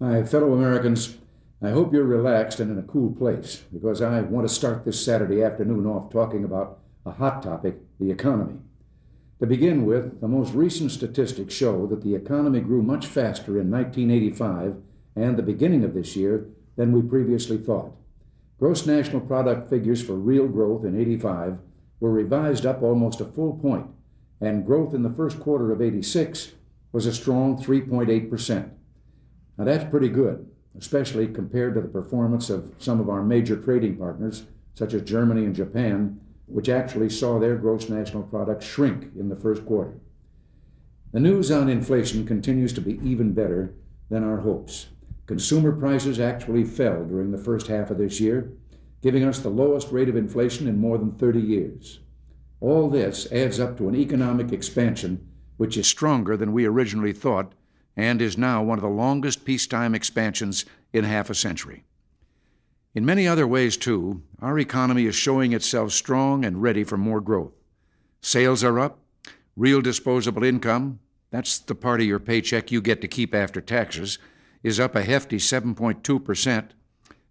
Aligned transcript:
My 0.00 0.22
fellow 0.22 0.52
Americans, 0.52 1.16
I 1.60 1.70
hope 1.70 1.92
you're 1.92 2.04
relaxed 2.04 2.60
and 2.60 2.70
in 2.70 2.78
a 2.78 2.86
cool 2.86 3.12
place 3.12 3.64
because 3.72 4.00
I 4.00 4.20
want 4.20 4.48
to 4.48 4.54
start 4.54 4.84
this 4.84 5.04
Saturday 5.04 5.42
afternoon 5.42 5.86
off 5.86 6.12
talking 6.12 6.44
about 6.44 6.78
a 7.04 7.10
hot 7.10 7.42
topic 7.42 7.78
the 7.98 8.12
economy. 8.12 8.60
To 9.40 9.46
begin 9.46 9.84
with, 9.84 10.20
the 10.20 10.28
most 10.28 10.54
recent 10.54 10.92
statistics 10.92 11.52
show 11.52 11.88
that 11.88 12.04
the 12.04 12.14
economy 12.14 12.60
grew 12.60 12.80
much 12.80 13.06
faster 13.06 13.60
in 13.60 13.72
1985 13.72 14.76
and 15.16 15.36
the 15.36 15.42
beginning 15.42 15.82
of 15.82 15.94
this 15.94 16.14
year 16.14 16.46
than 16.76 16.92
we 16.92 17.02
previously 17.02 17.58
thought. 17.58 17.92
Gross 18.60 18.86
national 18.86 19.22
product 19.22 19.68
figures 19.68 20.00
for 20.00 20.14
real 20.14 20.46
growth 20.46 20.84
in 20.84 20.96
85 20.96 21.58
were 21.98 22.12
revised 22.12 22.64
up 22.64 22.84
almost 22.84 23.20
a 23.20 23.24
full 23.24 23.54
point, 23.54 23.88
and 24.40 24.64
growth 24.64 24.94
in 24.94 25.02
the 25.02 25.10
first 25.10 25.40
quarter 25.40 25.72
of 25.72 25.82
86 25.82 26.52
was 26.92 27.04
a 27.04 27.12
strong 27.12 27.60
3.8%. 27.60 28.70
Now 29.58 29.64
that's 29.64 29.90
pretty 29.90 30.08
good, 30.08 30.48
especially 30.78 31.26
compared 31.26 31.74
to 31.74 31.80
the 31.80 31.88
performance 31.88 32.48
of 32.48 32.72
some 32.78 33.00
of 33.00 33.10
our 33.10 33.24
major 33.24 33.56
trading 33.56 33.96
partners, 33.96 34.44
such 34.74 34.94
as 34.94 35.02
Germany 35.02 35.44
and 35.44 35.54
Japan, 35.54 36.20
which 36.46 36.68
actually 36.68 37.10
saw 37.10 37.38
their 37.38 37.56
gross 37.56 37.88
national 37.88 38.22
product 38.22 38.62
shrink 38.62 39.10
in 39.18 39.28
the 39.28 39.36
first 39.36 39.66
quarter. 39.66 39.98
The 41.12 41.20
news 41.20 41.50
on 41.50 41.68
inflation 41.68 42.24
continues 42.24 42.72
to 42.74 42.80
be 42.80 43.00
even 43.02 43.32
better 43.32 43.74
than 44.08 44.22
our 44.22 44.38
hopes. 44.38 44.88
Consumer 45.26 45.72
prices 45.72 46.20
actually 46.20 46.64
fell 46.64 47.04
during 47.04 47.32
the 47.32 47.38
first 47.38 47.66
half 47.66 47.90
of 47.90 47.98
this 47.98 48.20
year, 48.20 48.52
giving 49.02 49.24
us 49.24 49.40
the 49.40 49.48
lowest 49.48 49.90
rate 49.90 50.08
of 50.08 50.16
inflation 50.16 50.68
in 50.68 50.78
more 50.78 50.96
than 50.96 51.12
30 51.12 51.40
years. 51.40 52.00
All 52.60 52.88
this 52.88 53.30
adds 53.32 53.60
up 53.60 53.76
to 53.78 53.88
an 53.88 53.96
economic 53.96 54.52
expansion 54.52 55.28
which 55.58 55.76
is 55.76 55.86
stronger 55.86 56.36
than 56.36 56.52
we 56.52 56.64
originally 56.64 57.12
thought 57.12 57.52
and 57.98 58.22
is 58.22 58.38
now 58.38 58.62
one 58.62 58.78
of 58.78 58.82
the 58.82 58.88
longest 58.88 59.44
peacetime 59.44 59.92
expansions 59.92 60.64
in 60.92 61.02
half 61.02 61.28
a 61.28 61.34
century. 61.34 61.82
In 62.94 63.04
many 63.04 63.26
other 63.26 63.46
ways, 63.46 63.76
too, 63.76 64.22
our 64.40 64.56
economy 64.56 65.06
is 65.06 65.16
showing 65.16 65.52
itself 65.52 65.92
strong 65.92 66.44
and 66.44 66.62
ready 66.62 66.84
for 66.84 66.96
more 66.96 67.20
growth. 67.20 67.52
Sales 68.22 68.62
are 68.62 68.78
up, 68.78 69.00
real 69.56 69.82
disposable 69.82 70.44
income, 70.44 71.00
that's 71.30 71.58
the 71.58 71.74
part 71.74 72.00
of 72.00 72.06
your 72.06 72.20
paycheck 72.20 72.70
you 72.70 72.80
get 72.80 73.00
to 73.00 73.08
keep 73.08 73.34
after 73.34 73.60
taxes, 73.60 74.18
is 74.62 74.78
up 74.78 74.94
a 74.94 75.02
hefty 75.02 75.38
7.2%. 75.38 76.68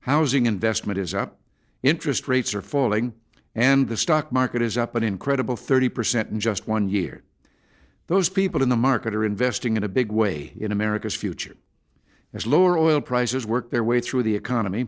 Housing 0.01 0.45
investment 0.45 0.99
is 0.99 1.13
up, 1.13 1.39
interest 1.81 2.27
rates 2.27 2.53
are 2.53 2.61
falling, 2.61 3.13
and 3.55 3.87
the 3.87 3.97
stock 3.97 4.33
market 4.33 4.61
is 4.61 4.77
up 4.77 4.95
an 4.95 5.03
incredible 5.03 5.55
30% 5.55 6.29
in 6.29 6.41
just 6.41 6.67
one 6.67 6.89
year. 6.89 7.23
Those 8.07 8.29
people 8.29 8.63
in 8.63 8.69
the 8.69 8.75
market 8.75 9.13
are 9.13 9.25
investing 9.25 9.77
in 9.77 9.83
a 9.83 9.89
big 9.89 10.11
way 10.11 10.53
in 10.57 10.71
America's 10.71 11.15
future. 11.15 11.57
As 12.33 12.47
lower 12.47 12.77
oil 12.77 13.01
prices 13.01 13.45
work 13.45 13.69
their 13.69 13.83
way 13.83 13.99
through 13.99 14.23
the 14.23 14.35
economy, 14.35 14.87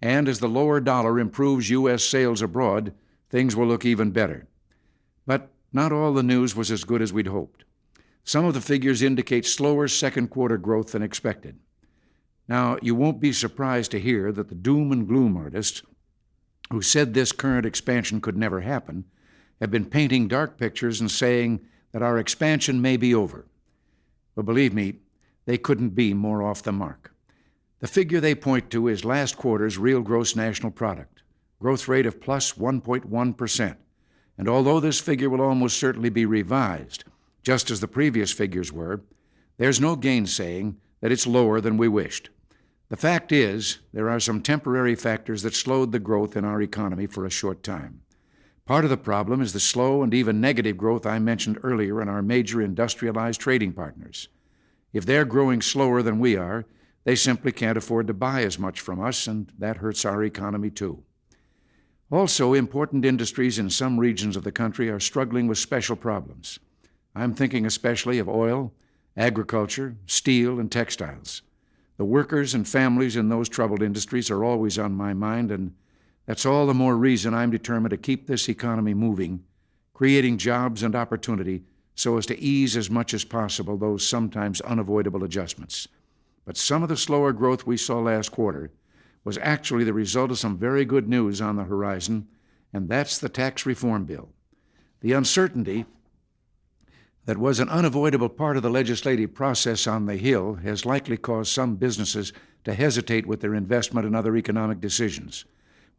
and 0.00 0.28
as 0.28 0.38
the 0.38 0.48
lower 0.48 0.80
dollar 0.80 1.18
improves 1.18 1.70
U.S. 1.70 2.02
sales 2.02 2.42
abroad, 2.42 2.94
things 3.28 3.54
will 3.54 3.66
look 3.66 3.84
even 3.84 4.10
better. 4.12 4.46
But 5.26 5.50
not 5.72 5.92
all 5.92 6.12
the 6.12 6.22
news 6.22 6.56
was 6.56 6.70
as 6.70 6.84
good 6.84 7.02
as 7.02 7.12
we'd 7.12 7.26
hoped. 7.26 7.64
Some 8.24 8.44
of 8.44 8.54
the 8.54 8.60
figures 8.60 9.02
indicate 9.02 9.46
slower 9.46 9.88
second 9.88 10.28
quarter 10.28 10.56
growth 10.56 10.92
than 10.92 11.02
expected. 11.02 11.58
Now, 12.48 12.78
you 12.82 12.94
won't 12.94 13.20
be 13.20 13.32
surprised 13.32 13.90
to 13.92 14.00
hear 14.00 14.32
that 14.32 14.48
the 14.48 14.54
doom 14.54 14.90
and 14.92 15.06
gloom 15.06 15.36
artists 15.36 15.82
who 16.70 16.82
said 16.82 17.14
this 17.14 17.32
current 17.32 17.66
expansion 17.66 18.20
could 18.20 18.36
never 18.36 18.60
happen 18.60 19.04
have 19.60 19.70
been 19.70 19.84
painting 19.84 20.28
dark 20.28 20.56
pictures 20.56 21.00
and 21.00 21.10
saying 21.10 21.60
that 21.92 22.02
our 22.02 22.18
expansion 22.18 22.80
may 22.80 22.96
be 22.96 23.14
over. 23.14 23.46
But 24.34 24.46
believe 24.46 24.72
me, 24.72 24.94
they 25.46 25.58
couldn't 25.58 25.90
be 25.90 26.14
more 26.14 26.42
off 26.42 26.62
the 26.62 26.72
mark. 26.72 27.12
The 27.80 27.88
figure 27.88 28.20
they 28.20 28.34
point 28.34 28.70
to 28.70 28.88
is 28.88 29.04
last 29.04 29.36
quarter's 29.36 29.78
real 29.78 30.02
gross 30.02 30.36
national 30.36 30.72
product, 30.72 31.22
growth 31.58 31.88
rate 31.88 32.06
of 32.06 32.20
plus 32.20 32.52
1.1. 32.52 33.76
And 34.38 34.48
although 34.48 34.80
this 34.80 35.00
figure 35.00 35.30
will 35.30 35.40
almost 35.40 35.78
certainly 35.78 36.10
be 36.10 36.26
revised, 36.26 37.04
just 37.42 37.70
as 37.70 37.80
the 37.80 37.88
previous 37.88 38.32
figures 38.32 38.72
were, 38.72 39.00
there's 39.56 39.80
no 39.80 39.96
gainsaying 39.96 40.76
that 41.00 41.12
it's 41.12 41.26
lower 41.26 41.60
than 41.60 41.76
we 41.76 41.88
wished. 41.88 42.30
The 42.88 42.96
fact 42.96 43.32
is, 43.32 43.78
there 43.92 44.10
are 44.10 44.20
some 44.20 44.42
temporary 44.42 44.94
factors 44.94 45.42
that 45.42 45.54
slowed 45.54 45.92
the 45.92 45.98
growth 45.98 46.36
in 46.36 46.44
our 46.44 46.60
economy 46.60 47.06
for 47.06 47.24
a 47.24 47.30
short 47.30 47.62
time. 47.62 48.02
Part 48.70 48.84
of 48.84 48.90
the 48.90 48.96
problem 48.96 49.42
is 49.42 49.52
the 49.52 49.58
slow 49.58 50.04
and 50.04 50.14
even 50.14 50.40
negative 50.40 50.76
growth 50.76 51.04
I 51.04 51.18
mentioned 51.18 51.58
earlier 51.64 52.00
in 52.00 52.08
our 52.08 52.22
major 52.22 52.62
industrialized 52.62 53.40
trading 53.40 53.72
partners. 53.72 54.28
If 54.92 55.04
they're 55.04 55.24
growing 55.24 55.60
slower 55.60 56.02
than 56.02 56.20
we 56.20 56.36
are, 56.36 56.64
they 57.02 57.16
simply 57.16 57.50
can't 57.50 57.76
afford 57.76 58.06
to 58.06 58.14
buy 58.14 58.44
as 58.44 58.60
much 58.60 58.80
from 58.80 59.00
us, 59.00 59.26
and 59.26 59.52
that 59.58 59.78
hurts 59.78 60.04
our 60.04 60.22
economy 60.22 60.70
too. 60.70 61.02
Also, 62.12 62.54
important 62.54 63.04
industries 63.04 63.58
in 63.58 63.70
some 63.70 63.98
regions 63.98 64.36
of 64.36 64.44
the 64.44 64.52
country 64.52 64.88
are 64.88 65.00
struggling 65.00 65.48
with 65.48 65.58
special 65.58 65.96
problems. 65.96 66.60
I'm 67.12 67.34
thinking 67.34 67.66
especially 67.66 68.20
of 68.20 68.28
oil, 68.28 68.72
agriculture, 69.16 69.96
steel, 70.06 70.60
and 70.60 70.70
textiles. 70.70 71.42
The 71.96 72.04
workers 72.04 72.54
and 72.54 72.68
families 72.68 73.16
in 73.16 73.30
those 73.30 73.48
troubled 73.48 73.82
industries 73.82 74.30
are 74.30 74.44
always 74.44 74.78
on 74.78 74.92
my 74.92 75.12
mind, 75.12 75.50
and 75.50 75.74
that's 76.30 76.46
all 76.46 76.68
the 76.68 76.74
more 76.74 76.96
reason 76.96 77.34
I'm 77.34 77.50
determined 77.50 77.90
to 77.90 77.96
keep 77.96 78.28
this 78.28 78.48
economy 78.48 78.94
moving, 78.94 79.42
creating 79.92 80.38
jobs 80.38 80.84
and 80.84 80.94
opportunity 80.94 81.64
so 81.96 82.18
as 82.18 82.26
to 82.26 82.38
ease 82.38 82.76
as 82.76 82.88
much 82.88 83.12
as 83.12 83.24
possible 83.24 83.76
those 83.76 84.06
sometimes 84.06 84.60
unavoidable 84.60 85.24
adjustments. 85.24 85.88
But 86.44 86.56
some 86.56 86.84
of 86.84 86.88
the 86.88 86.96
slower 86.96 87.32
growth 87.32 87.66
we 87.66 87.76
saw 87.76 87.98
last 87.98 88.30
quarter 88.30 88.70
was 89.24 89.38
actually 89.38 89.82
the 89.82 89.92
result 89.92 90.30
of 90.30 90.38
some 90.38 90.56
very 90.56 90.84
good 90.84 91.08
news 91.08 91.40
on 91.40 91.56
the 91.56 91.64
horizon, 91.64 92.28
and 92.72 92.88
that's 92.88 93.18
the 93.18 93.28
tax 93.28 93.66
reform 93.66 94.04
bill. 94.04 94.28
The 95.00 95.14
uncertainty 95.14 95.84
that 97.24 97.38
was 97.38 97.58
an 97.58 97.68
unavoidable 97.70 98.28
part 98.28 98.56
of 98.56 98.62
the 98.62 98.70
legislative 98.70 99.34
process 99.34 99.84
on 99.88 100.06
the 100.06 100.16
Hill 100.16 100.54
has 100.62 100.86
likely 100.86 101.16
caused 101.16 101.50
some 101.50 101.74
businesses 101.74 102.32
to 102.62 102.74
hesitate 102.74 103.26
with 103.26 103.40
their 103.40 103.56
investment 103.56 104.06
and 104.06 104.14
other 104.14 104.36
economic 104.36 104.80
decisions. 104.80 105.44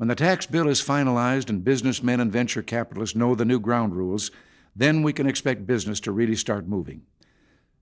When 0.02 0.08
the 0.08 0.16
tax 0.16 0.48
bill 0.48 0.68
is 0.68 0.82
finalized 0.82 1.48
and 1.48 1.64
businessmen 1.64 2.20
and 2.20 2.32
venture 2.32 2.64
capitalists 2.64 3.16
know 3.16 3.36
the 3.36 3.46
new 3.46 3.60
ground 3.60 3.96
rules, 3.96 4.32
then 4.76 5.04
we 5.04 5.14
can 5.14 5.28
expect 5.28 5.68
business 5.68 6.00
to 6.00 6.12
really 6.12 6.36
start 6.36 6.68
moving. 6.68 7.04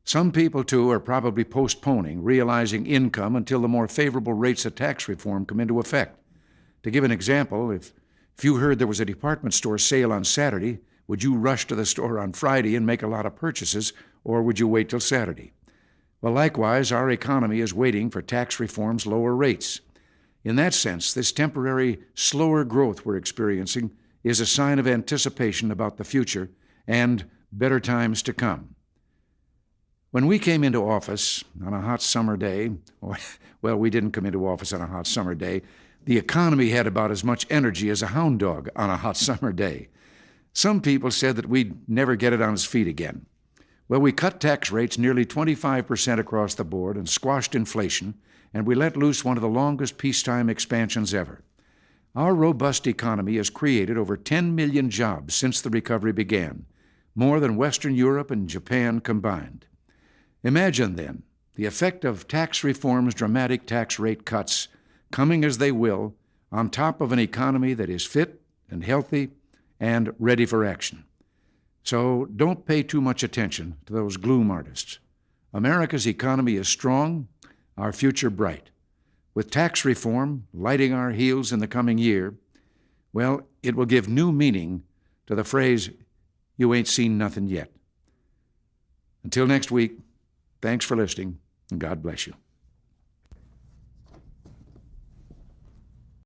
Some 0.04 0.34
people, 0.34 0.66
too, 0.66 0.92
are 0.92 1.00
probably 1.00 1.46
postponing 1.46 2.22
realizing 2.22 2.86
income 2.86 3.38
until 3.38 3.62
the 3.62 3.70
more 3.70 3.88
favorable 3.88 4.34
rates 4.34 4.66
of 4.66 4.76
tax 4.76 5.08
reform 5.08 5.46
come 5.46 5.62
into 5.62 5.80
effect. 5.80 6.20
To 6.84 6.92
give 6.92 7.06
an 7.06 7.12
example, 7.12 7.72
if, 7.72 7.94
if 8.38 8.44
you 8.44 8.58
heard 8.58 8.80
there 8.80 8.86
was 8.86 9.00
a 9.00 9.06
department 9.06 9.54
store 9.54 9.78
sale 9.78 10.12
on 10.12 10.26
Saturday, 10.26 10.80
would 11.08 11.24
you 11.24 11.38
rush 11.38 11.68
to 11.68 11.76
the 11.76 11.86
store 11.86 12.20
on 12.20 12.34
Friday 12.34 12.76
and 12.76 12.86
make 12.86 13.02
a 13.02 13.08
lot 13.08 13.26
of 13.26 13.38
purchases, 13.38 13.94
or 14.26 14.44
would 14.44 14.60
you 14.60 14.68
wait 14.68 14.90
till 14.90 15.00
Saturday? 15.00 15.54
Well, 16.22 16.34
likewise, 16.34 16.92
our 16.92 17.10
economy 17.10 17.62
is 17.62 17.74
waiting 17.74 18.10
for 18.10 18.22
tax 18.22 18.60
reform's 18.60 19.08
lower 19.08 19.34
rates. 19.34 19.80
In 20.44 20.56
that 20.56 20.74
sense, 20.74 21.14
this 21.14 21.32
temporary, 21.32 22.00
slower 22.16 22.64
growth 22.64 23.06
we're 23.06 23.18
experiencing 23.18 23.92
is 24.24 24.40
a 24.40 24.46
sign 24.46 24.80
of 24.80 24.88
anticipation 24.88 25.72
about 25.72 25.98
the 25.98 26.04
future 26.04 26.50
and 26.88 27.26
better 27.52 27.80
times 27.80 28.22
to 28.24 28.34
come. 28.34 28.76
When 30.12 30.26
we 30.26 30.40
came 30.40 30.64
into 30.64 30.90
office 30.90 31.44
on 31.64 31.74
a 31.74 31.82
hot 31.82 32.02
summer 32.02 32.36
day, 32.36 32.72
or, 33.02 33.18
well, 33.62 33.78
we 33.78 33.90
didn't 33.90 34.12
come 34.12 34.26
into 34.26 34.48
office 34.48 34.74
on 34.74 34.82
a 34.82 34.88
hot 34.88 35.08
summer 35.08 35.36
day, 35.36 35.62
the 36.06 36.18
economy 36.18 36.70
had 36.70 36.88
about 36.88 37.12
as 37.12 37.24
much 37.24 37.46
energy 37.50 37.90
as 37.90 38.02
a 38.02 38.08
hound 38.08 38.40
dog 38.40 38.70
on 38.76 38.90
a 38.90 38.98
hot 38.98 39.18
summer 39.28 39.52
day. 39.52 39.90
Some 40.54 40.82
people 40.82 41.12
said 41.12 41.36
that 41.36 41.48
we'd 41.48 41.88
never 41.88 42.16
get 42.16 42.34
it 42.34 42.42
on 42.42 42.54
its 42.54 42.66
feet 42.66 42.88
again. 42.88 43.26
Well, 43.90 44.00
we 44.00 44.14
cut 44.14 44.40
tax 44.40 44.72
rates 44.72 44.98
nearly 44.98 45.26
25% 45.26 46.20
across 46.20 46.54
the 46.54 46.64
board 46.64 46.96
and 46.96 47.10
squashed 47.10 47.56
inflation 47.56 48.14
and 48.54 48.66
we 48.66 48.76
let 48.76 48.98
loose 48.98 49.24
one 49.24 49.38
of 49.38 49.42
the 49.42 49.50
longest 49.50 49.98
peacetime 49.98 50.50
expansions 50.50 51.14
ever. 51.14 51.44
Our 52.16 52.34
robust 52.34 52.88
economy 52.88 53.38
has 53.38 53.50
created 53.50 53.98
over 53.98 54.18
10 54.18 54.56
million 54.56 54.90
jobs 54.90 55.36
since 55.36 55.62
the 55.62 55.70
recovery 55.70 56.12
began, 56.12 56.66
more 57.16 57.40
than 57.40 57.56
Western 57.56 57.96
Europe 57.96 58.32
and 58.32 58.48
Japan 58.48 59.00
combined. 59.00 59.66
Imagine, 60.44 60.96
then, 60.96 61.24
the 61.56 61.66
effect 61.66 62.06
of 62.06 62.28
tax 62.28 62.64
reform's 62.64 63.14
dramatic 63.14 63.68
tax 63.68 64.00
rate 64.00 64.26
cuts 64.26 64.68
coming 65.12 65.44
as 65.44 65.58
they 65.58 65.72
will 65.72 66.16
on 66.52 66.70
top 66.70 67.02
of 67.02 67.12
an 67.12 67.20
economy 67.20 67.74
that 67.74 67.90
is 67.90 68.06
fit 68.06 68.42
and 68.70 68.84
healthy 68.84 69.30
and 69.80 70.14
ready 70.18 70.46
for 70.46 70.66
action. 70.66 71.06
So 71.84 72.26
don't 72.26 72.66
pay 72.66 72.84
too 72.84 73.02
much 73.02 73.24
attention 73.24 73.78
to 73.86 73.94
those 73.94 74.18
gloom 74.18 74.52
artists. 74.52 75.00
America's 75.54 76.08
economy 76.08 76.56
is 76.56 76.68
strong 76.68 77.28
our 77.78 77.94
future 77.94 78.30
bright. 78.30 78.70
With 79.34 79.50
tax 79.50 79.86
reform 79.86 80.48
lighting 80.54 80.94
our 80.94 81.12
heels 81.12 81.52
in 81.52 81.60
the 81.60 81.68
coming 81.68 81.98
year, 81.98 82.36
well, 83.14 83.42
it 83.64 83.76
will 83.76 83.86
give 83.86 84.08
new 84.08 84.32
meaning 84.32 84.84
to 85.28 85.36
the 85.36 85.44
phrase, 85.44 85.90
you 86.58 86.74
ain't 86.74 86.88
seen 86.88 87.18
nothing 87.18 87.48
yet. 87.48 87.72
Until 89.24 89.48
next 89.48 89.72
week, 89.72 89.98
thanks 90.62 90.86
for 90.86 90.98
listening, 90.98 91.40
and 91.72 91.80
God 91.80 92.02
bless 92.02 92.28
you. 92.28 92.34